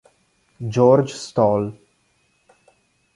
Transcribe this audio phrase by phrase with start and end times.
[0.67, 1.77] George Stoll